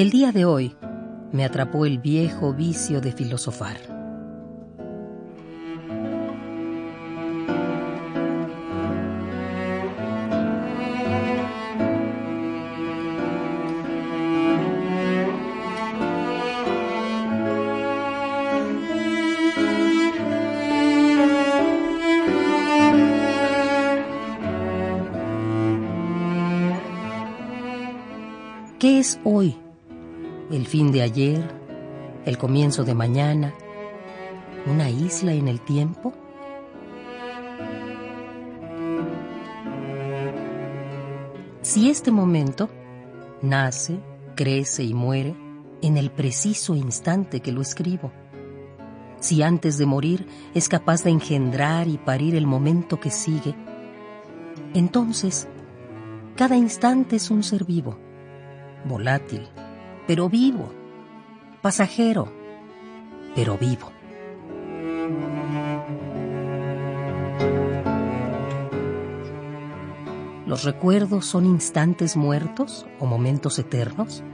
[0.00, 0.74] El día de hoy
[1.30, 3.76] me atrapó el viejo vicio de filosofar.
[28.78, 29.54] ¿Qué es hoy?
[30.50, 31.48] ¿El fin de ayer?
[32.24, 33.54] ¿El comienzo de mañana?
[34.66, 36.12] ¿Una isla en el tiempo?
[41.62, 42.68] Si este momento
[43.42, 44.00] nace,
[44.34, 45.36] crece y muere
[45.82, 48.10] en el preciso instante que lo escribo,
[49.20, 53.54] si antes de morir es capaz de engendrar y parir el momento que sigue,
[54.74, 55.46] entonces
[56.34, 57.96] cada instante es un ser vivo
[58.84, 59.48] volátil,
[60.06, 60.70] pero vivo,
[61.62, 62.32] pasajero,
[63.34, 63.92] pero vivo.
[70.46, 74.24] ¿Los recuerdos son instantes muertos o momentos eternos?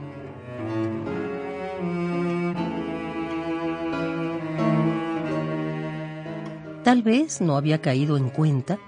[6.83, 8.79] Tal vez no había caído en cuenta,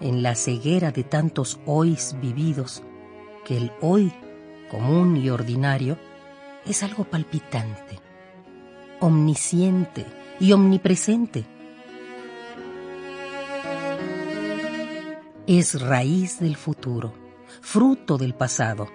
[0.00, 2.82] en la ceguera de tantos hoys vividos,
[3.44, 4.12] que el hoy
[4.70, 5.96] común y ordinario,
[6.66, 7.98] es algo palpitante,
[9.00, 10.06] omnisciente
[10.40, 11.44] y omnipresente.
[15.46, 17.12] Es raíz del futuro,
[17.60, 18.88] fruto del pasado.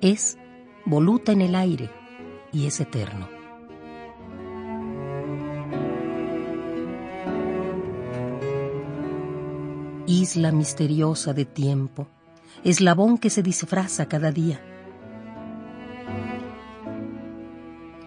[0.00, 0.38] Es
[0.84, 1.90] voluta en el aire
[2.52, 3.28] y es eterno.
[10.06, 12.06] Isla misteriosa de tiempo,
[12.64, 14.71] eslabón que se disfraza cada día.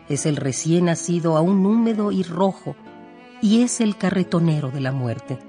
[0.07, 2.75] Es el recién nacido aún húmedo y rojo,
[3.41, 5.39] y es el carretonero de la muerte.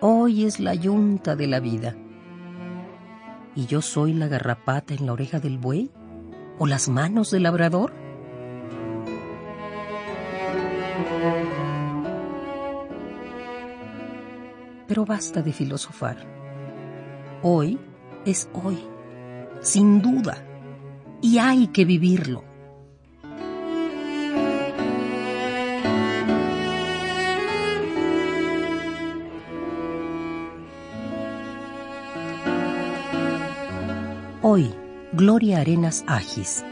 [0.00, 1.94] Hoy es la yunta de la vida.
[3.54, 5.90] ¿Y yo soy la garrapata en la oreja del buey?
[6.58, 7.92] ¿O las manos del labrador?
[14.88, 16.16] Pero basta de filosofar.
[17.42, 17.78] Hoy
[18.24, 18.78] es hoy,
[19.62, 20.44] sin duda,
[21.20, 22.44] y hay que vivirlo.
[34.44, 34.74] Hoy,
[35.12, 36.64] Gloria Arenas Agis.